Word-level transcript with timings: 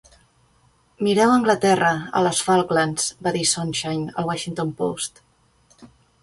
"Mireu 1.07 1.33
Anglaterra, 1.33 1.91
a 2.19 2.21
les 2.27 2.39
Falklands", 2.47 3.05
va 3.27 3.35
dir 3.37 3.45
Sonenshein 3.51 4.03
al 4.15 4.27
"Washington 4.31 4.73
Post". 4.83 5.23